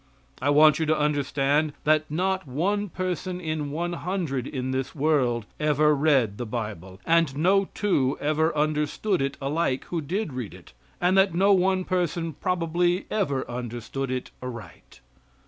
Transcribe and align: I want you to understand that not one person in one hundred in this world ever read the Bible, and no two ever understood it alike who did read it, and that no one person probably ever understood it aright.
I 0.41 0.49
want 0.49 0.79
you 0.79 0.87
to 0.87 0.97
understand 0.97 1.73
that 1.83 2.09
not 2.09 2.47
one 2.47 2.89
person 2.89 3.39
in 3.39 3.69
one 3.69 3.93
hundred 3.93 4.47
in 4.47 4.71
this 4.71 4.95
world 4.95 5.45
ever 5.59 5.95
read 5.95 6.39
the 6.39 6.45
Bible, 6.47 6.99
and 7.05 7.37
no 7.37 7.69
two 7.75 8.17
ever 8.19 8.51
understood 8.57 9.21
it 9.21 9.37
alike 9.39 9.83
who 9.89 10.01
did 10.01 10.33
read 10.33 10.55
it, 10.55 10.73
and 10.99 11.15
that 11.19 11.35
no 11.35 11.53
one 11.53 11.83
person 11.83 12.33
probably 12.33 13.05
ever 13.11 13.47
understood 13.47 14.09
it 14.09 14.31
aright. 14.41 15.01